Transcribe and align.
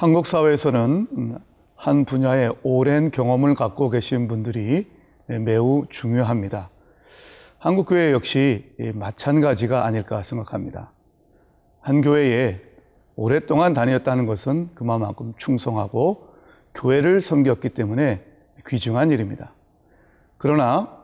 한국 0.00 0.26
사회에서는 0.26 1.38
한 1.76 2.06
분야의 2.06 2.54
오랜 2.62 3.10
경험을 3.10 3.54
갖고 3.54 3.90
계신 3.90 4.28
분들이 4.28 4.90
매우 5.26 5.84
중요합니다. 5.90 6.70
한국 7.58 7.84
교회 7.90 8.10
역시 8.10 8.64
마찬가지가 8.94 9.84
아닐까 9.84 10.22
생각합니다. 10.22 10.92
한 11.80 12.00
교회에 12.00 12.62
오랫동안 13.14 13.74
다녔다는 13.74 14.24
것은 14.24 14.70
그만큼 14.74 15.34
충성하고 15.36 16.28
교회를 16.74 17.20
섬겼기 17.20 17.68
때문에 17.68 18.24
귀중한 18.66 19.10
일입니다. 19.10 19.52
그러나 20.38 20.96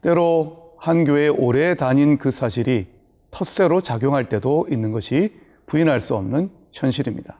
때로 0.00 0.74
한 0.78 1.04
교회에 1.04 1.28
오래 1.28 1.76
다닌 1.76 2.18
그 2.18 2.32
사실이 2.32 2.88
텃세로 3.30 3.82
작용할 3.82 4.28
때도 4.28 4.66
있는 4.68 4.90
것이 4.90 5.32
부인할 5.66 6.00
수 6.00 6.16
없는 6.16 6.50
현실입니다. 6.72 7.38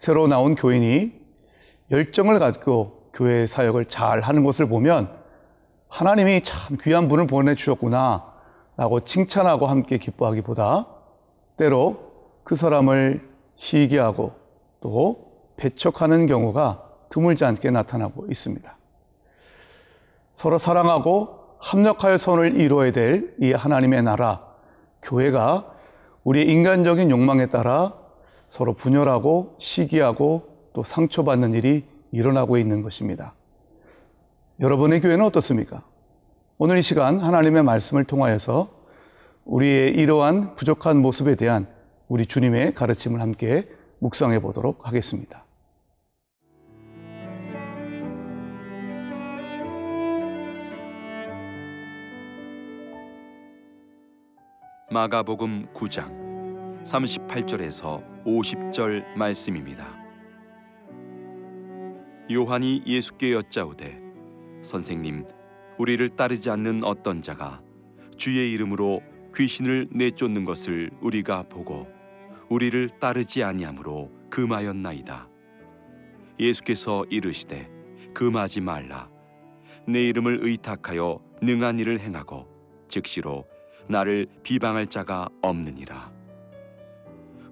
새로 0.00 0.26
나온 0.26 0.54
교인이 0.54 1.12
열정을 1.90 2.38
갖고 2.38 3.10
교회 3.12 3.46
사역을 3.46 3.84
잘 3.84 4.20
하는 4.20 4.44
것을 4.44 4.66
보면 4.66 5.14
하나님이 5.90 6.40
참 6.42 6.78
귀한 6.80 7.06
분을 7.06 7.26
보내주셨구나 7.26 8.24
라고 8.78 9.00
칭찬하고 9.00 9.66
함께 9.66 9.98
기뻐하기보다 9.98 10.86
때로 11.58 12.12
그 12.44 12.56
사람을 12.56 13.28
시기하고 13.56 14.32
또 14.80 15.32
배척하는 15.58 16.26
경우가 16.26 16.82
드물지 17.10 17.44
않게 17.44 17.70
나타나고 17.70 18.24
있습니다. 18.30 18.74
서로 20.34 20.56
사랑하고 20.56 21.58
합력하여 21.58 22.16
선을 22.16 22.56
이루어야 22.58 22.90
될 22.90 23.36
이 23.38 23.52
하나님의 23.52 24.02
나라, 24.02 24.46
교회가 25.02 25.74
우리의 26.24 26.48
인간적인 26.48 27.10
욕망에 27.10 27.50
따라 27.50 27.99
서로 28.50 28.74
분열하고 28.74 29.54
시기하고 29.58 30.42
또 30.74 30.84
상처받는 30.84 31.54
일이 31.54 31.84
일어나고 32.12 32.58
있는 32.58 32.82
것입니다. 32.82 33.34
여러분의 34.58 35.00
교회는 35.00 35.24
어떻습니까? 35.24 35.82
오늘 36.58 36.76
이 36.76 36.82
시간 36.82 37.20
하나님의 37.20 37.62
말씀을 37.62 38.04
통하여서 38.04 38.68
우리의 39.44 39.92
이러한 39.92 40.56
부족한 40.56 40.98
모습에 40.98 41.36
대한 41.36 41.66
우리 42.08 42.26
주님의 42.26 42.74
가르침을 42.74 43.20
함께 43.20 43.68
묵상해 44.00 44.40
보도록 44.40 44.86
하겠습니다. 44.86 45.46
마가복음 54.90 55.68
9장 55.72 56.29
38절에서 56.84 58.24
50절 58.24 59.16
말씀입니다. 59.16 59.98
요한이 62.32 62.82
예수께 62.86 63.32
여짜오되 63.32 64.00
선생님 64.62 65.26
우리를 65.78 66.08
따르지 66.10 66.50
않는 66.50 66.84
어떤 66.84 67.22
자가 67.22 67.62
주의 68.16 68.52
이름으로 68.52 69.02
귀신을 69.34 69.88
내쫓는 69.90 70.44
것을 70.44 70.90
우리가 71.00 71.44
보고 71.44 71.86
우리를 72.48 72.88
따르지 73.00 73.42
아니하므로 73.42 74.10
금하였나이다. 74.30 75.28
예수께서 76.38 77.04
이르시되 77.10 77.70
금하지 78.14 78.60
말라. 78.60 79.08
내 79.86 80.04
이름을 80.08 80.40
의탁하여 80.42 81.20
능한 81.42 81.78
일을 81.78 82.00
행하고 82.00 82.46
즉시로 82.88 83.46
나를 83.88 84.26
비방할 84.42 84.86
자가 84.86 85.28
없느니라. 85.42 86.19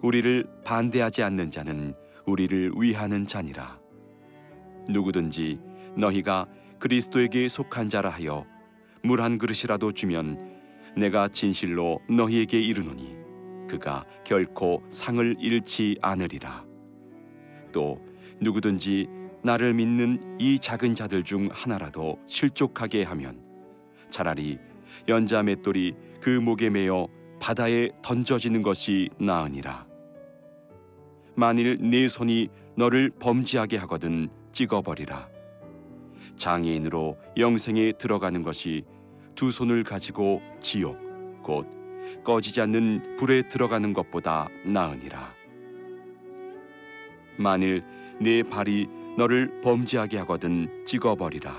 우리를 0.03 0.45
반대하지 0.65 1.23
않는 1.23 1.51
자는 1.51 1.95
우리를 2.27 2.73
위하는 2.77 3.27
자니라. 3.27 3.79
누구든지 4.89 5.59
너희가 5.97 6.47
그리스도에게 6.79 7.49
속한 7.49 7.89
자라 7.89 8.11
하여 8.11 8.47
물 9.03 9.21
한 9.21 9.39
그릇이라도 9.39 9.93
주면 9.93 10.57
내가 10.97 11.29
진실로 11.29 12.01
너희에게 12.11 12.61
이르노니 12.61 13.17
그가 13.69 14.05
결코 14.25 14.83
상을 14.89 15.37
잃지 15.39 15.99
않으리라. 16.03 16.65
또 17.73 18.01
누구든지 18.41 19.09
나를 19.43 19.75
믿는 19.75 20.39
이 20.41 20.59
작은 20.59 20.95
자들 20.95 21.23
중 21.23 21.49
하나라도 21.53 22.19
실족하게 22.27 23.03
하면 23.05 23.41
차라리 24.11 24.59
연자 25.09 25.43
맷돌이 25.43 25.95
그 26.21 26.31
목에 26.31 26.71
매어 26.71 27.09
바다에 27.41 27.91
던져지는 28.03 28.63
것이 28.63 29.11
나으니라. 29.21 29.88
만일 31.39 31.79
네 31.81 32.09
손이 32.09 32.49
너를 32.75 33.13
범죄하게 33.21 33.77
하거든 33.77 34.29
찍어버리라. 34.51 35.29
장애인으로 36.35 37.17
영생에 37.37 37.93
들어가는 37.93 38.43
것이 38.43 38.83
두 39.37 39.53
손을 39.53 39.85
가지고 39.85 40.43
지옥 40.59 40.99
곧 41.45 41.69
꺼지지 42.25 42.61
않는 42.63 43.15
불에 43.19 43.43
들어가는 43.43 43.93
것보다 43.93 44.49
나으니라. 44.65 45.33
만일 47.37 47.85
네 48.21 48.43
발이 48.43 48.89
너를 49.17 49.61
범죄하게 49.61 50.19
하거든 50.19 50.85
찍어버리라. 50.87 51.55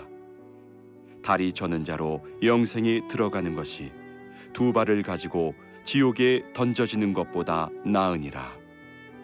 다리 1.23 1.53
저는 1.53 1.85
자로 1.85 2.25
영생에 2.43 3.07
들어가는 3.07 3.55
것이 3.55 3.93
두 4.51 4.73
발을 4.73 5.03
가지고 5.03 5.55
지옥에 5.85 6.43
던져지는 6.51 7.13
것보다 7.13 7.69
나으니라. 7.85 8.58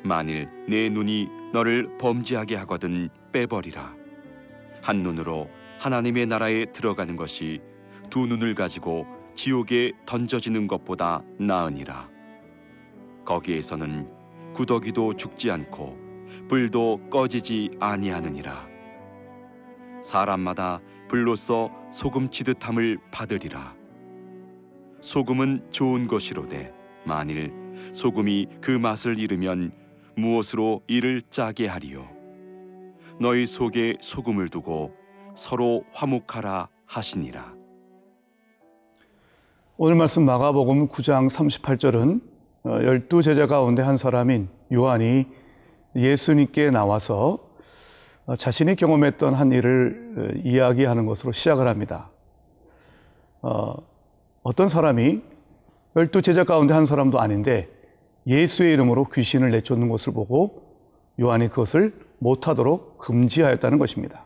만일 0.05 0.47
내 0.67 0.87
눈이 0.87 1.27
너를 1.51 1.97
범죄하게 1.97 2.55
하거든 2.57 3.09
빼버리라. 3.31 3.95
한 4.83 5.01
눈으로 5.01 5.49
하나님의 5.79 6.27
나라에 6.27 6.65
들어가는 6.65 7.15
것이 7.15 7.59
두 8.11 8.27
눈을 8.27 8.53
가지고 8.53 9.07
지옥에 9.33 9.93
던져지는 10.05 10.67
것보다 10.67 11.21
나으니라. 11.39 12.07
거기에서는 13.25 14.07
구더기도 14.53 15.13
죽지 15.13 15.49
않고 15.49 15.97
불도 16.47 16.97
꺼지지 17.09 17.71
아니하느니라. 17.79 18.67
사람마다 20.03 20.79
불로써 21.09 21.71
소금 21.91 22.29
치듯함을 22.29 22.99
받으리라. 23.11 23.75
소금은 25.01 25.65
좋은 25.71 26.07
것이로되 26.07 26.73
만일 27.05 27.51
소금이 27.91 28.47
그 28.61 28.71
맛을 28.71 29.19
잃으면 29.19 29.71
무엇으로 30.17 30.81
이를 30.87 31.21
짜게 31.21 31.67
하리요 31.67 32.07
너희 33.19 33.45
속에 33.45 33.97
소금을 34.01 34.49
두고 34.49 34.93
서로 35.35 35.83
화목하라 35.93 36.69
하시니라 36.85 37.53
오늘 39.77 39.95
말씀 39.95 40.23
마가복음 40.23 40.87
9장 40.87 41.29
38절은 41.29 42.21
어, 42.63 42.69
열두 42.83 43.21
제자 43.21 43.45
가운데 43.45 43.81
한 43.81 43.97
사람인 43.97 44.49
요한이 44.73 45.25
예수님께 45.95 46.71
나와서 46.71 47.39
어, 48.25 48.35
자신이 48.35 48.75
경험했던 48.75 49.33
한 49.33 49.51
일을 49.51 50.13
어, 50.17 50.39
이야기하는 50.43 51.05
것으로 51.05 51.31
시작을 51.31 51.67
합니다. 51.67 52.09
어, 53.41 53.75
어떤 54.41 54.67
사람이 54.67 55.21
열두 55.95 56.21
제자 56.21 56.43
가운데 56.43 56.73
한 56.73 56.85
사람도 56.85 57.19
아닌데 57.19 57.69
예수의 58.27 58.73
이름으로 58.73 59.05
귀신을 59.05 59.51
내쫓는 59.51 59.89
것을 59.89 60.13
보고 60.13 60.63
요한이 61.19 61.49
그것을 61.49 61.93
못하도록 62.19 62.97
금지하였다는 62.97 63.77
것입니다. 63.77 64.25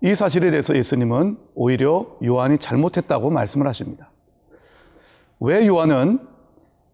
이 0.00 0.14
사실에 0.14 0.50
대해서 0.50 0.76
예수님은 0.76 1.38
오히려 1.54 2.16
요한이 2.24 2.58
잘못했다고 2.58 3.30
말씀을 3.30 3.66
하십니다. 3.66 4.10
왜 5.40 5.66
요한은 5.66 6.20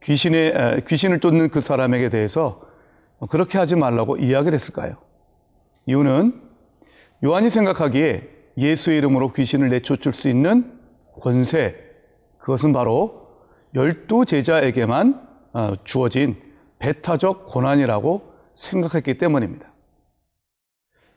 귀신의, 0.02 0.84
귀신을 0.86 1.20
쫓는 1.20 1.50
그 1.50 1.60
사람에게 1.60 2.08
대해서 2.08 2.62
그렇게 3.30 3.58
하지 3.58 3.76
말라고 3.76 4.16
이야기를 4.16 4.54
했을까요? 4.54 4.96
이유는 5.86 6.42
요한이 7.24 7.50
생각하기에 7.50 8.30
예수의 8.58 8.98
이름으로 8.98 9.32
귀신을 9.32 9.68
내쫓을 9.70 10.12
수 10.12 10.28
있는 10.28 10.78
권세, 11.20 11.76
그것은 12.38 12.72
바로 12.72 13.23
열두 13.74 14.24
제자에게만 14.24 15.26
어, 15.52 15.72
주어진 15.84 16.36
배타적 16.78 17.46
권한이라고 17.46 18.32
생각했기 18.54 19.18
때문입니다. 19.18 19.72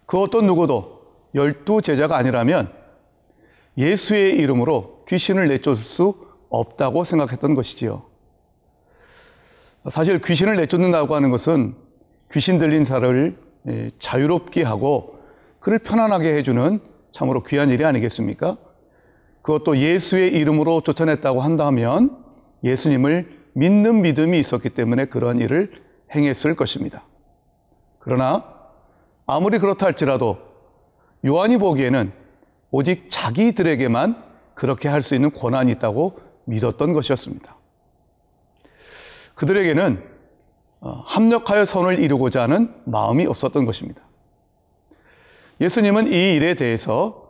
그 0.05 0.19
어떤 0.19 0.47
누구도 0.47 1.01
열두 1.35 1.81
제자가 1.81 2.17
아니라면 2.17 2.71
예수의 3.77 4.37
이름으로 4.37 5.05
귀신을 5.07 5.47
내쫓을 5.49 5.83
수 5.83 6.15
없다고 6.49 7.03
생각했던 7.03 7.53
것이지요. 7.53 8.03
사실 9.89 10.21
귀신을 10.21 10.55
내쫓는다고 10.55 11.15
하는 11.15 11.29
것은 11.29 11.75
귀신 12.31 12.57
들린 12.57 12.83
사를 12.85 13.37
예, 13.67 13.91
자유롭게 13.99 14.63
하고 14.63 15.19
그를 15.59 15.79
편안하게 15.79 16.35
해주는 16.37 16.79
참으로 17.11 17.43
귀한 17.43 17.69
일이 17.69 17.83
아니겠습니까? 17.83 18.57
그것도 19.41 19.77
예수의 19.77 20.33
이름으로 20.33 20.81
쫓아냈다고 20.81 21.41
한다면 21.41 22.26
예수님을 22.67 23.37
믿는 23.53 24.01
믿음이 24.01 24.39
있었기 24.39 24.69
때문에 24.69 25.05
그런 25.05 25.39
일을 25.39 25.71
행했을 26.13 26.55
것입니다. 26.55 27.03
그러나 27.99 28.45
아무리 29.25 29.59
그렇다 29.59 29.85
할지라도 29.85 30.37
요한이 31.25 31.57
보기에는 31.57 32.11
오직 32.71 33.05
자기들에게만 33.09 34.23
그렇게 34.53 34.89
할 34.89 35.01
수 35.01 35.15
있는 35.15 35.31
권한이 35.31 35.71
있다고 35.73 36.19
믿었던 36.45 36.93
것이었습니다. 36.93 37.55
그들에게는 39.35 40.03
어, 40.79 41.03
합력하여 41.05 41.65
선을 41.65 41.99
이루고자 41.99 42.43
하는 42.43 42.73
마음이 42.85 43.25
없었던 43.25 43.65
것입니다. 43.65 44.01
예수님은 45.59 46.07
이 46.07 46.35
일에 46.35 46.53
대해서 46.53 47.27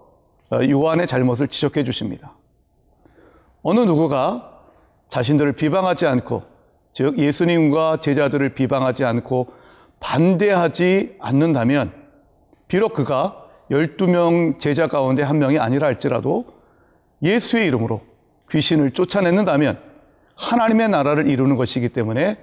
어, 0.52 0.60
요한의 0.70 1.08
잘못을 1.08 1.48
지적해 1.48 1.84
주십니다. 1.84 2.34
어느 3.64 3.80
누구가 3.82 4.57
자신들을 5.10 5.54
비방하지 5.54 6.06
않고, 6.06 6.44
즉 6.94 7.18
예수님과 7.18 7.98
제자들을 7.98 8.54
비방하지 8.54 9.06
않고 9.06 9.48
반대하지 10.00 11.18
않는다면, 11.20 11.92
비록 12.68 12.94
그가 12.94 13.48
12명 13.72 14.60
제자 14.60 14.88
가운데 14.88 15.24
한 15.24 15.40
명이 15.40 15.60
아니라 15.60 15.88
할지라도 15.88 16.46
예수의 17.22 17.68
이름으로 17.68 18.02
귀신을 18.52 18.92
쫓아냈는다면 18.92 19.80
하나님의 20.36 20.90
나라를 20.90 21.28
이루는 21.28 21.56
것이기 21.56 21.90
때문에 21.90 22.38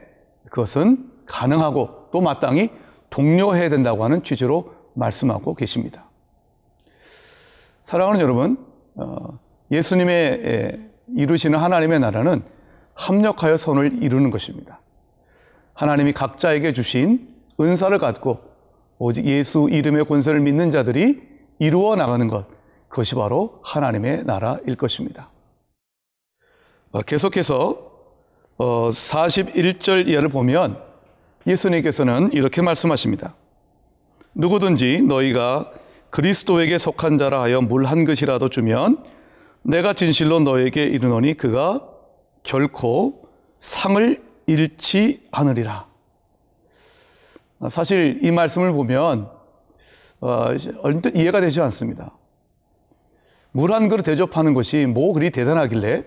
그것은 0.51 1.11
가능하고 1.27 2.09
또 2.13 2.21
마땅히 2.21 2.71
독려해야 3.11 3.69
된다고 3.69 4.05
하는 4.05 4.23
취지로 4.23 4.75
말씀하고 4.95 5.55
계십니다. 5.55 6.11
사랑하는 7.85 8.21
여러분, 8.21 8.59
어, 8.97 9.39
예수님의 9.71 10.91
이루시는 11.17 11.59
하나님의 11.59 12.01
나라는 12.01 12.43
합력하여 12.95 13.57
선을 13.57 14.03
이루는 14.03 14.31
것입니다. 14.31 14.81
하나님이 15.75 16.13
각자에게 16.13 16.73
주신 16.73 17.29
은사를 17.61 17.97
갖고 17.99 18.41
오직 18.99 19.27
예수 19.27 19.69
이름의 19.71 20.05
권세를 20.07 20.41
믿는 20.41 20.71
자들이 20.71 21.21
이루어 21.59 21.97
나가는 21.97 22.27
것, 22.29 22.47
그것이 22.89 23.15
바로 23.15 23.61
하나님의 23.65 24.25
나라일 24.25 24.77
것입니다. 24.77 25.31
어, 26.93 27.03
계속해서 27.03 27.93
41절 28.59 30.07
어, 30.07 30.11
이하를 30.11 30.29
보면 30.29 30.81
예수님께서는 31.47 32.33
이렇게 32.33 32.63
말씀하십니다. 32.63 33.35
누구든지 34.35 35.03
너희가 35.03 35.73
그리스도에게 36.11 36.79
속한 36.79 37.19
자라 37.19 37.43
하여 37.43 37.61
물 37.61 37.87
한 37.87 38.05
것이라도 38.05 38.49
주면 38.49 39.05
내가 39.65 39.95
진실로 39.95 40.41
너에게 40.41 40.85
이르노니 40.85 41.35
그가 41.35 41.89
결코 42.43 43.29
상을 43.59 44.23
잃지 44.47 45.23
않으리라. 45.31 45.87
사실 47.71 48.21
이 48.23 48.31
말씀을 48.31 48.73
보면 48.73 49.31
어, 50.21 50.47
얼뜻 50.83 51.17
이해가 51.17 51.41
되지 51.41 51.61
않습니다. 51.63 52.17
물 53.53 53.73
한 53.73 53.89
그릇 53.89 54.03
대접하는 54.03 54.53
것이 54.53 54.85
뭐 54.85 55.13
그리 55.13 55.31
대단하길래 55.31 56.05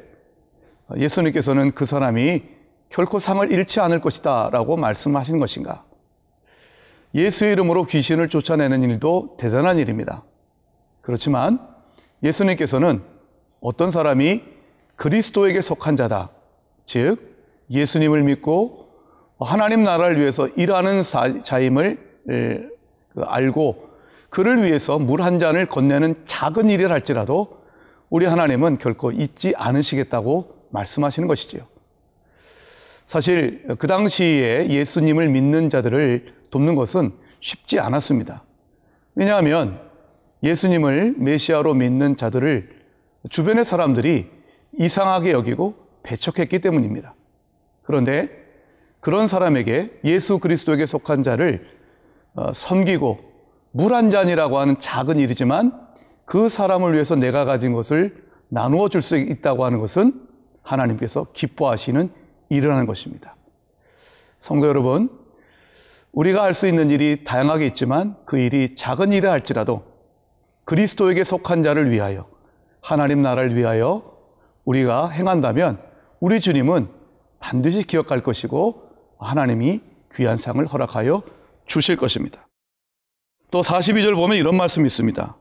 예수님께서는 0.96 1.72
그 1.72 1.86
사람이 1.86 2.44
결코 2.90 3.20
상을 3.20 3.52
잃지 3.52 3.80
않을 3.80 4.02
것이다 4.02 4.50
라고 4.52 4.78
말씀하신 4.78 5.40
것인가? 5.40 5.84
예수의 7.16 7.54
이름으로 7.54 7.86
귀신을 7.86 8.30
쫓아내는 8.30 8.84
일도 8.84 9.38
대단한 9.40 9.80
일입니다. 9.80 10.24
그렇지만 11.02 11.60
예수님께서는 12.22 13.17
어떤 13.68 13.92
사람이 13.92 14.44
그리스도에게 14.96 15.60
속한 15.60 15.98
자다. 15.98 16.30
즉, 16.86 17.36
예수님을 17.70 18.24
믿고 18.24 18.88
하나님 19.42 19.84
나라를 19.84 20.18
위해서 20.18 20.48
일하는 20.56 21.02
자임을 21.44 22.00
그 22.26 23.22
알고 23.24 23.90
그를 24.30 24.64
위해서 24.64 24.98
물 25.00 25.22
한 25.22 25.38
잔을 25.40 25.66
건네는 25.66 26.24
작은 26.24 26.70
일을 26.70 26.92
할지라도 26.92 27.58
우리 28.10 28.26
하나님은 28.26 28.78
결코 28.78 29.12
잊지 29.12 29.54
않으시겠다고 29.58 30.68
말씀하시는 30.70 31.28
것이지요. 31.28 31.64
사실 33.06 33.66
그 33.80 33.86
당시에 33.86 34.70
예수님을 34.70 35.28
믿는 35.28 35.70
자들을 35.70 36.36
돕는 36.52 36.76
것은 36.76 37.12
쉽지 37.42 37.82
않았습니다. 37.82 38.46
왜냐하면 39.16 39.82
예수님을 40.42 41.16
메시아로 41.18 41.74
믿는 41.74 42.16
자들을 42.16 42.77
주변의 43.30 43.66
사람들이 43.66 44.30
이상하게 44.78 45.32
여기고 45.32 45.76
배척했기 46.04 46.60
때문입니다. 46.60 47.16
그런데 47.84 48.30
그런 49.00 49.28
사람에게 49.28 50.00
예수 50.04 50.40
그리스도에게 50.40 50.86
속한 50.86 51.24
자를 51.24 51.68
어, 52.36 52.54
섬기고 52.54 53.20
물 53.72 53.94
한 53.94 54.10
잔이라고 54.10 54.58
하는 54.60 54.78
작은 54.78 55.20
일이지만 55.20 55.72
그 56.26 56.50
사람을 56.50 56.94
위해서 56.94 57.16
내가 57.16 57.46
가진 57.46 57.74
것을 57.74 58.26
나누어 58.50 58.90
줄 58.90 59.02
수 59.02 59.18
있다고 59.18 59.66
하는 59.66 59.80
것은 59.80 60.28
하나님께서 60.62 61.28
기뻐하시는 61.34 62.10
일이라는 62.50 62.86
것입니다. 62.86 63.36
성도 64.40 64.68
여러분, 64.68 65.10
우리가 66.12 66.44
할 66.44 66.54
수 66.54 66.68
있는 66.68 66.90
일이 66.92 67.24
다양하게 67.24 67.68
있지만 67.68 68.16
그 68.26 68.38
일이 68.38 68.76
작은 68.76 69.12
일을 69.12 69.30
할지라도 69.30 69.84
그리스도에게 70.66 71.24
속한 71.24 71.64
자를 71.64 71.92
위하여 71.92 72.28
하나님 72.88 73.22
나라를 73.22 73.54
위하여 73.54 74.02
우리가 74.64 75.10
행한다면 75.10 75.78
우리 76.22 76.40
주님은 76.40 76.88
반드시 77.38 77.84
기억할 77.84 78.22
것이고 78.22 78.82
하나님이 79.20 79.82
귀한 80.16 80.38
상을 80.38 80.66
허락하여 80.66 81.22
주실 81.66 81.98
것입니다. 81.98 82.48
또 83.52 83.60
42절 83.60 84.16
보면 84.16 84.38
이런 84.38 84.56
말씀이 84.56 84.86
있습니다. 84.86 85.36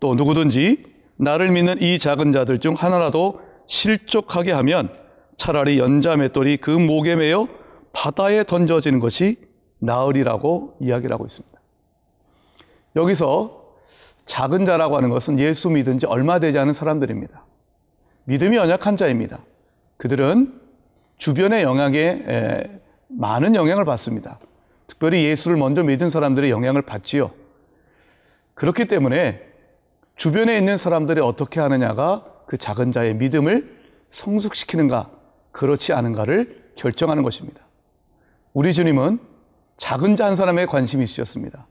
또 0.00 0.14
누구든지 0.14 0.82
나를 1.16 1.50
믿는 1.50 1.82
이 1.82 1.98
작은 1.98 2.32
자들 2.32 2.58
중 2.58 2.72
하나라도 2.72 3.42
실족하게 3.66 4.52
하면 4.52 4.88
차라리 5.36 5.78
연자 5.78 6.16
맷돌이 6.16 6.56
그 6.56 6.70
목에 6.70 7.16
매여 7.16 7.48
바다에 7.92 8.44
던져지는 8.44 8.98
것이 8.98 9.36
나으리라고 9.80 10.78
이야기를 10.80 11.12
하고 11.12 11.26
있습니다. 11.26 11.60
여기서 12.96 13.57
작은 14.28 14.66
자라고 14.66 14.94
하는 14.94 15.08
것은 15.08 15.40
예수 15.40 15.70
믿은 15.70 15.98
지 15.98 16.04
얼마 16.04 16.38
되지 16.38 16.58
않은 16.58 16.74
사람들입니다. 16.74 17.46
믿음이 18.24 18.56
연약한 18.56 18.94
자입니다. 18.94 19.40
그들은 19.96 20.60
주변의 21.16 21.62
영향에 21.62 22.80
많은 23.08 23.54
영향을 23.54 23.86
받습니다. 23.86 24.38
특별히 24.86 25.24
예수를 25.24 25.56
먼저 25.56 25.82
믿은 25.82 26.10
사람들의 26.10 26.50
영향을 26.50 26.82
받지요. 26.82 27.30
그렇기 28.52 28.84
때문에 28.84 29.42
주변에 30.14 30.58
있는 30.58 30.76
사람들이 30.76 31.22
어떻게 31.22 31.58
하느냐가 31.60 32.26
그 32.46 32.58
작은 32.58 32.92
자의 32.92 33.14
믿음을 33.14 33.78
성숙시키는가, 34.10 35.10
그렇지 35.52 35.94
않은가를 35.94 36.72
결정하는 36.76 37.22
것입니다. 37.22 37.62
우리 38.52 38.74
주님은 38.74 39.20
작은 39.78 40.16
자 40.16 40.26
한 40.26 40.36
사람에 40.36 40.66
관심이 40.66 41.02
있으셨습니다. 41.02 41.66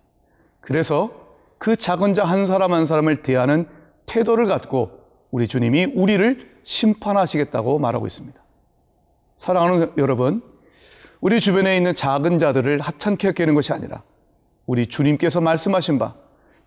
그래서 0.60 1.27
그 1.58 1.76
작은 1.76 2.14
자 2.14 2.24
한 2.24 2.46
사람 2.46 2.74
한 2.74 2.86
사람을 2.86 3.24
대하는 3.24 3.68
태도를 4.06 4.48
갖고 4.48 5.02
우리 5.32 5.48
주님이 5.48 5.86
우리를 5.86 6.58
심판하시겠다고 6.64 7.80
말하고 7.80 8.08
있습니다. 8.08 8.40
사랑하는 9.38 9.92
여러분, 9.98 10.42
우리 11.22 11.40
주변에 11.40 11.76
있는 11.78 11.96
작은 11.96 12.40
자들을 12.40 12.80
하찮게 12.80 13.30
여기는 13.30 13.56
것이 13.56 13.74
아니라 13.74 14.04
우리 14.66 14.88
주님께서 14.88 15.42
말씀하신 15.42 16.00
바 16.00 16.16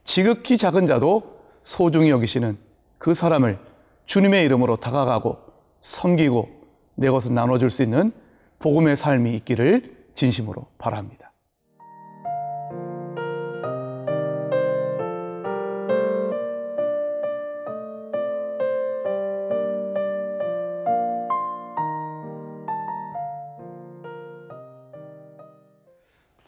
지극히 0.05 0.57
작은 0.57 0.87
자도 0.87 1.41
소중히 1.63 2.11
여기시는 2.11 2.59
그 2.99 3.15
사람을 3.15 3.59
주님의 4.07 4.45
이름으로 4.47 4.77
다가가고 4.77 5.39
섬기고 5.81 6.49
내 6.97 7.11
것을 7.11 7.35
나눠줄 7.35 7.71
수 7.71 7.83
있는 7.83 8.13
복음의 8.59 8.97
삶이 8.97 9.35
있기를 9.37 9.97
진심으로 10.15 10.67
바랍니다. 10.79 11.30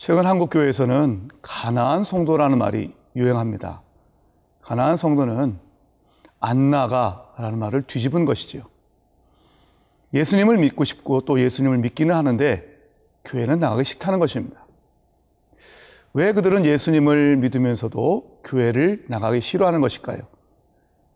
최근 0.04 0.26
한국 0.26 0.50
교회에서는 0.50 1.28
가나안 1.42 2.02
성도라는 2.02 2.58
말이 2.58 2.92
유행합니다. 3.14 3.82
가나안 4.60 4.96
성도는 4.96 5.60
안 6.40 6.70
나가라는 6.72 7.56
말을 7.56 7.82
뒤집은 7.82 8.24
것이지요. 8.24 8.64
예수님을 10.12 10.58
믿고 10.58 10.82
싶고 10.82 11.20
또 11.20 11.38
예수님을 11.38 11.78
믿기는 11.78 12.12
하는데 12.12 12.68
교회는 13.24 13.60
나가기 13.60 13.84
싫다는 13.84 14.18
것입니다. 14.18 14.66
왜 16.14 16.32
그들은 16.32 16.64
예수님을 16.64 17.36
믿으면서도 17.36 18.40
교회를 18.42 19.04
나가기 19.06 19.40
싫어하는 19.40 19.80
것일까요? 19.80 20.22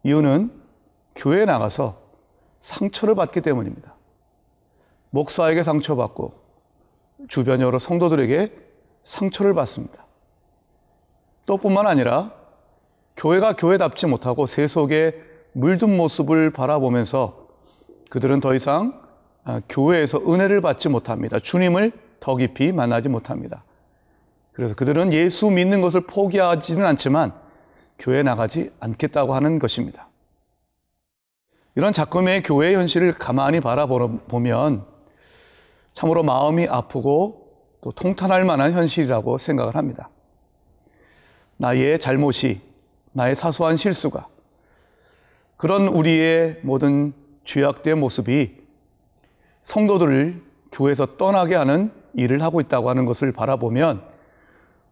이유는 0.04 0.52
교회에 1.16 1.44
나가서 1.44 2.00
상처를 2.60 3.16
받기 3.16 3.40
때문입니다. 3.40 3.96
목사에게 5.10 5.64
상처받고 5.64 6.34
주변 7.26 7.60
여러 7.60 7.80
성도들에게 7.80 8.65
상처를 9.06 9.54
받습니다. 9.54 10.04
또 11.46 11.56
뿐만 11.56 11.86
아니라 11.86 12.32
교회가 13.16 13.54
교회답지 13.54 14.06
못하고 14.06 14.46
세속에 14.46 15.14
물든 15.52 15.96
모습을 15.96 16.50
바라보면서 16.50 17.46
그들은 18.10 18.40
더 18.40 18.52
이상 18.54 19.00
아, 19.44 19.60
교회에서 19.68 20.18
은혜를 20.18 20.60
받지 20.60 20.88
못합니다. 20.88 21.38
주님을 21.38 21.92
더 22.18 22.34
깊이 22.34 22.72
만나지 22.72 23.08
못합니다. 23.08 23.62
그래서 24.52 24.74
그들은 24.74 25.12
예수 25.12 25.50
믿는 25.50 25.80
것을 25.82 26.00
포기하지는 26.00 26.84
않지만 26.84 27.32
교회 28.00 28.24
나가지 28.24 28.72
않겠다고 28.80 29.34
하는 29.36 29.60
것입니다. 29.60 30.08
이런 31.76 31.92
작금의 31.92 32.42
교회 32.42 32.74
현실을 32.74 33.18
가만히 33.18 33.60
바라보면 33.60 34.84
참으로 35.94 36.24
마음이 36.24 36.66
아프고 36.66 37.45
또 37.86 37.92
통탄할 37.92 38.44
만한 38.44 38.72
현실이라고 38.72 39.38
생각을 39.38 39.76
합니다. 39.76 40.10
나의 41.56 42.00
잘못이, 42.00 42.60
나의 43.12 43.36
사소한 43.36 43.76
실수가, 43.76 44.26
그런 45.56 45.86
우리의 45.86 46.58
모든 46.62 47.12
죄악된 47.44 48.00
모습이 48.00 48.56
성도들을 49.62 50.42
교회에서 50.72 51.16
떠나게 51.16 51.54
하는 51.54 51.92
일을 52.14 52.42
하고 52.42 52.60
있다고 52.60 52.90
하는 52.90 53.04
것을 53.04 53.30
바라보면 53.30 54.02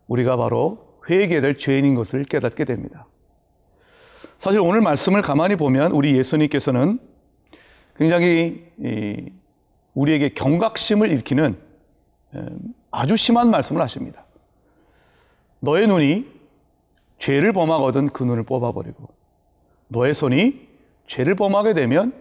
우리가 0.07 0.37
바로 0.37 1.01
회개될 1.11 1.59
죄인인 1.59 1.97
것을 1.97 2.23
깨닫게 2.23 2.65
됩니다. 2.65 3.09
사실 4.39 4.61
오늘 4.61 4.81
말씀을 4.83 5.21
가만히 5.21 5.57
보면 5.57 5.91
우리 5.91 6.17
예수님께서는 6.17 7.01
굉장히 7.97 8.71
우리에게 9.95 10.29
경각심을 10.29 11.11
일으키는 11.11 11.59
아주 12.95 13.17
심한 13.17 13.51
말씀을 13.51 13.83
하십니다. 13.83 14.25
너의 15.59 15.89
눈이 15.89 16.27
죄를 17.19 17.53
범하거든 17.53 18.11
그 18.11 18.23
눈을 18.23 18.45
뽑아버리고 18.45 19.09
너의 19.89 20.15
손이 20.15 20.69
죄를 21.09 21.35
범하게 21.35 21.75
되면 21.75 22.13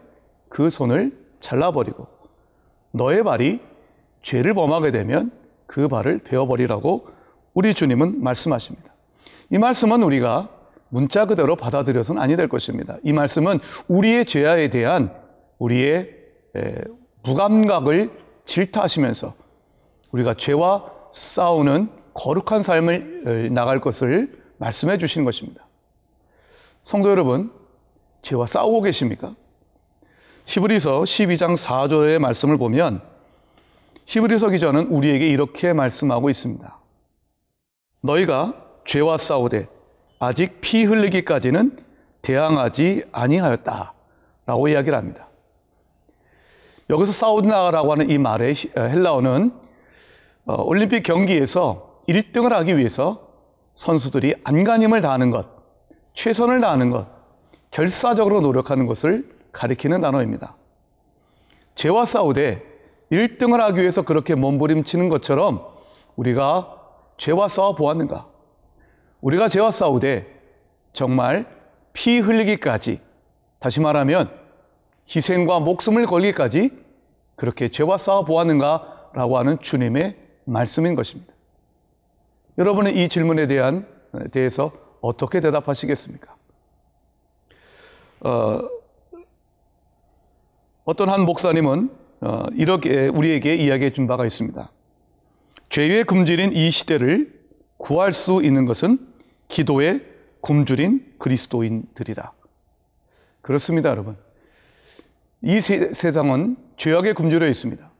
그 0.49 0.71
손을 0.71 1.15
잘라버리고 1.39 2.07
너의 2.91 3.23
발이 3.23 3.59
죄를 4.23 4.55
범하게 4.55 4.91
되면 4.91 5.31
그 5.67 5.87
발을 5.87 6.19
베어버리라고 6.19 7.07
우리 7.53 7.75
주님은 7.75 8.23
말씀하십니다. 8.23 8.93
이 9.51 9.59
말씀은 9.59 10.01
우리가 10.01 10.49
문자 10.89 11.25
그대로 11.25 11.55
받아들여서는 11.55 12.19
아니 12.19 12.35
될 12.35 12.47
것입니다. 12.47 12.97
이 13.03 13.13
말씀은 13.13 13.59
우리의 13.87 14.25
죄에 14.25 14.69
대한 14.69 15.13
우리의 15.59 16.15
무감각을 17.23 18.11
질타하시면서 18.45 19.42
우리가 20.13 20.35
죄와 20.35 20.85
싸우는 21.11 21.89
거룩한 22.13 22.63
삶을 22.63 23.53
나갈 23.53 23.81
것을 23.81 24.43
말씀해 24.57 24.97
주시는 24.97 25.25
것입니다. 25.25 25.65
성도 26.83 27.09
여러분, 27.09 27.51
죄와 28.21 28.45
싸우고 28.45 28.81
계십니까? 28.81 29.35
히브리서 30.45 31.01
12장 31.01 31.57
4절의 31.57 32.19
말씀을 32.19 32.57
보면 32.57 33.01
히브리서 34.05 34.49
기자는 34.49 34.87
우리에게 34.87 35.27
이렇게 35.27 35.73
말씀하고 35.73 36.29
있습니다. 36.29 36.77
너희가 38.01 38.53
죄와 38.85 39.17
싸우되 39.17 39.67
아직 40.19 40.59
피 40.61 40.83
흘리기까지는 40.83 41.77
대항하지 42.21 43.05
아니하였다. 43.11 43.93
라고 44.45 44.67
이야기를 44.67 44.97
합니다. 44.97 45.29
여기서 46.89 47.13
싸우다라고 47.13 47.91
하는 47.93 48.09
이 48.09 48.17
말의 48.17 48.55
헬라어는 48.77 49.51
어, 49.55 49.62
올림픽 50.45 51.03
경기에서 51.03 52.01
1등을 52.07 52.49
하기 52.49 52.77
위해서 52.77 53.29
선수들이 53.75 54.35
안간힘을 54.43 55.01
다하는 55.01 55.31
것, 55.31 55.47
최선을 56.13 56.61
다하는 56.61 56.91
것, 56.91 57.07
결사적으로 57.71 58.41
노력하는 58.41 58.85
것을 58.85 59.29
가리키는 59.51 60.01
단어입니다. 60.01 60.55
죄와 61.75 62.05
싸우되 62.05 62.61
1등을 63.11 63.57
하기 63.57 63.79
위해서 63.79 64.01
그렇게 64.01 64.35
몸부림치는 64.35 65.09
것처럼 65.09 65.65
우리가 66.15 66.77
죄와 67.17 67.47
싸워 67.47 67.75
보았는가? 67.75 68.27
우리가 69.21 69.47
죄와 69.47 69.71
싸우되 69.71 70.27
정말 70.91 71.47
피 71.93 72.19
흘리기까지 72.19 72.99
다시 73.59 73.79
말하면 73.79 74.29
희생과 75.07 75.61
목숨을 75.61 76.05
걸기까지 76.05 76.71
그렇게 77.35 77.69
죄와 77.69 77.97
싸워 77.97 78.25
보았는가? 78.25 79.09
라고 79.13 79.37
하는 79.37 79.59
주님의 79.61 80.22
말씀인 80.45 80.95
것입니다. 80.95 81.33
여러분은 82.57 82.95
이 82.95 83.09
질문에 83.09 83.47
대한 83.47 83.87
대해서 84.31 84.71
어떻게 85.01 85.39
대답하시겠습니까? 85.39 86.35
어, 88.21 88.59
어떤 90.85 91.09
한 91.09 91.25
목사님은 91.25 91.89
어, 92.21 92.45
이렇게 92.53 93.07
우리에게 93.07 93.55
이야기해 93.55 93.89
준 93.89 94.07
바가 94.07 94.25
있습니다. 94.25 94.71
죄의 95.69 96.05
금줄인 96.05 96.53
이 96.53 96.71
시대를 96.71 97.43
구할 97.77 98.13
수 98.13 98.41
있는 98.43 98.65
것은 98.65 98.99
기도의 99.49 100.05
굶주린 100.39 101.15
그리스도인들이다. 101.19 102.33
그렇습니다, 103.41 103.89
여러분. 103.89 104.17
이 105.41 105.59
세, 105.59 105.93
세상은 105.93 106.55
죄악에 106.77 107.13
굶주려 107.13 107.47
있습니다. 107.47 107.91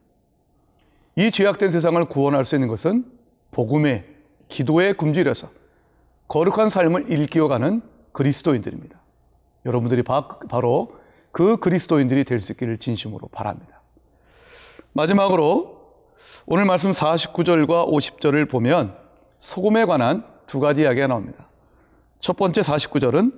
이 1.16 1.32
죄악된 1.32 1.70
세상을 1.70 2.04
구원할 2.06 2.46
수 2.46 2.56
있는 2.56 2.68
것은 2.68 3.06
복음의 3.52 4.06
기도에 4.48 4.94
굶주려서 4.94 5.50
거룩한 6.28 6.70
삶을 6.70 7.12
일깨워가는 7.12 7.82
그리스도인들입니다. 8.12 9.00
여러분들이 9.66 10.04
바, 10.04 10.28
바로 10.28 10.96
그 11.32 11.58
그리스도인들이 11.58 12.24
될 12.24 12.40
수 12.40 12.52
있기를 12.54 12.78
진심으로 12.78 13.28
바랍니다. 13.30 13.82
마지막으로 14.94 15.82
오늘 16.46 16.66
말씀 16.66 16.92
49절과 16.92 17.90
50절을 17.92 18.50
보면 18.50 18.96
소금에 19.38 19.86
관한 19.86 20.26
두 20.46 20.60
가지 20.60 20.82
이야기가 20.82 21.08
나옵니다. 21.08 21.48
첫 22.20 22.36
번째 22.38 22.62
49절은 22.62 23.34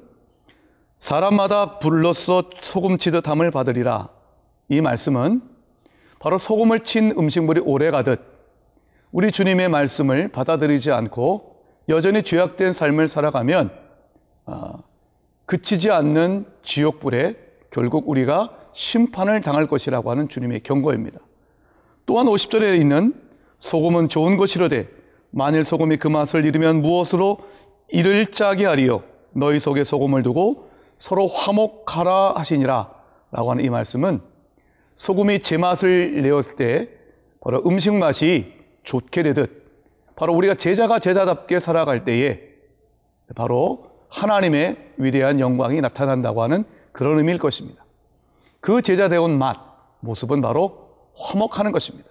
사람마다 0.97 1.79
불로써 1.79 2.49
소금 2.61 2.97
치듯함을 2.97 3.51
받으리라. 3.51 4.09
이 4.69 4.81
말씀은 4.81 5.41
바로 6.19 6.37
소금을 6.37 6.81
친 6.81 7.11
음식물이 7.17 7.61
오래 7.61 7.91
가듯 7.91 8.21
우리 9.11 9.31
주님의 9.31 9.69
말씀을 9.69 10.27
받아들이지 10.29 10.91
않고 10.91 11.55
여전히 11.89 12.23
죄악된 12.23 12.73
삶을 12.73 13.07
살아가면 13.07 13.71
어, 14.45 14.83
그치지 15.45 15.91
않는 15.91 16.45
지옥불에 16.63 17.35
결국 17.69 18.09
우리가 18.09 18.57
심판을 18.73 19.41
당할 19.41 19.67
것이라고 19.67 20.11
하는 20.11 20.27
주님의 20.27 20.61
경고입니다. 20.61 21.19
또한 22.05 22.25
50절에 22.27 22.79
있는 22.79 23.13
소금은 23.59 24.09
좋은 24.09 24.37
것이로되 24.37 24.89
만일 25.31 25.63
소금이 25.63 25.97
그 25.97 26.07
맛을 26.07 26.45
잃으면 26.45 26.81
무엇으로 26.81 27.39
이를 27.89 28.27
짜게 28.27 28.65
하리요 28.65 29.03
너희 29.31 29.59
속에 29.59 29.83
소금을 29.83 30.23
두고 30.23 30.69
서로 30.97 31.27
화목하라 31.27 32.33
하시니라 32.35 32.89
라고 33.31 33.51
하는 33.51 33.63
이 33.63 33.69
말씀은 33.69 34.21
소금이 34.95 35.39
제맛을 35.39 36.21
내었을 36.21 36.55
때 36.55 36.89
바로 37.41 37.61
음식 37.65 37.93
맛이 37.93 38.53
좋게 38.83 39.23
되듯 39.23 39.65
바로 40.15 40.33
우리가 40.33 40.55
제자가 40.55 40.99
제자답게 40.99 41.59
살아갈 41.59 42.05
때에 42.05 42.41
바로 43.35 43.91
하나님의 44.09 44.93
위대한 44.97 45.39
영광이 45.39 45.81
나타난다고 45.81 46.41
하는 46.41 46.63
그런 46.91 47.17
의미일 47.17 47.37
것입니다. 47.37 47.83
그 48.61 48.81
제자되온 48.81 49.37
맛, 49.37 49.57
모습은 49.99 50.41
바로 50.41 50.89
화목하는 51.17 51.71
것입니다. 51.71 52.09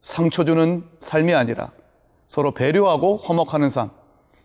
상처 0.00 0.44
주는 0.44 0.84
삶이 1.00 1.34
아니라 1.34 1.72
서로 2.26 2.52
배려하고 2.54 3.18
화목하는 3.18 3.68
삶, 3.70 3.90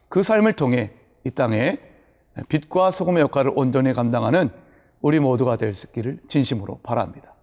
그 0.10 0.24
삶을 0.24 0.54
통해 0.54 0.92
이 1.24 1.32
땅에 1.32 1.78
빛과 2.50 2.92
소금의 2.92 3.22
역할을 3.22 3.52
온전히 3.56 3.94
감당하는 3.94 4.50
우리 5.02 5.20
모두가 5.20 5.56
될 5.56 5.74
수 5.74 5.88
있기를 5.88 6.20
진심으로 6.28 6.80
바랍니다. 6.84 7.35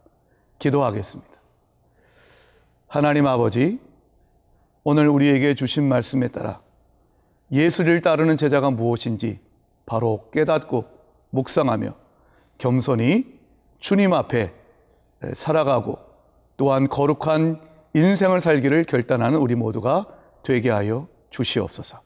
기도하겠습니다. 0.63 1.33
하나님 2.87 3.27
아버지, 3.27 3.81
오늘 4.85 5.09
우리에게 5.09 5.55
주신 5.55 5.89
말씀에 5.89 6.29
따라 6.29 6.61
예수를 7.51 8.01
따르는 8.01 8.37
제자가 8.37 8.71
무엇인지 8.71 9.41
바로 9.87 10.29
깨닫고 10.33 10.85
묵상하며 11.31 11.95
겸손히 12.59 13.41
주님 13.81 14.13
앞에 14.13 14.55
살아가고 15.35 15.99
또한 16.57 16.89
거룩한 16.89 17.61
인생을 17.95 18.41
살기를 18.41 18.85
결단하는 18.85 19.39
우리 19.39 19.57
모두가 19.57 20.07
되게 20.45 20.71
하여 20.71 21.09
주시옵소서. 21.31 22.01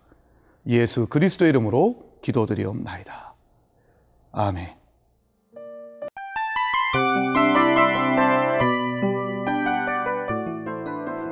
예수 0.68 1.06
그리스도 1.08 1.44
이름으로 1.44 2.18
기도드리옵나이다. 2.22 3.34
아멘. 4.32 4.75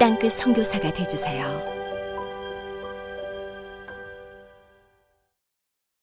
땅끝 0.00 0.32
선교사가 0.32 0.90
되주세요. 0.94 1.79